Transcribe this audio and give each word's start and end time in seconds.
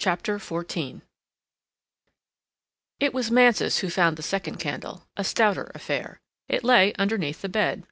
CHAPTER 0.00 0.38
XIV 0.40 1.02
It 2.98 3.14
was 3.14 3.30
Mansus 3.30 3.78
who 3.78 3.88
found 3.88 4.16
the 4.16 4.22
second 4.24 4.56
candle, 4.56 5.06
a 5.16 5.22
stouter 5.22 5.70
affair. 5.76 6.18
It 6.48 6.64
lay 6.64 6.92
underneath 6.94 7.40
the 7.40 7.48
bed. 7.48 7.84